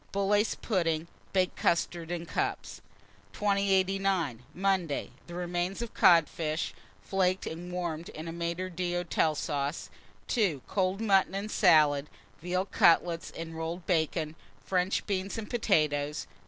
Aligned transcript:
Bullace 0.11 0.55
pudding, 0.59 1.07
baked 1.31 1.55
custards 1.55 2.11
in 2.11 2.25
cups. 2.25 2.81
2089. 3.33 4.41
Monday. 4.55 5.03
1. 5.03 5.11
The 5.27 5.33
remains 5.35 5.83
of 5.83 5.93
codfish, 5.93 6.73
flaked, 7.03 7.45
and 7.45 7.71
warmed 7.71 8.09
in 8.09 8.27
a 8.27 8.33
maître 8.33 8.75
d'hôtel 8.75 9.37
sauce. 9.37 9.91
2. 10.25 10.63
Cold 10.67 11.01
mutton 11.01 11.35
and 11.35 11.51
salad, 11.51 12.09
veal 12.41 12.65
cutlets 12.65 13.29
and 13.29 13.55
rolled 13.55 13.85
bacon, 13.85 14.33
French 14.65 15.05
beans 15.05 15.37
and 15.37 15.47
potatoes. 15.51 16.25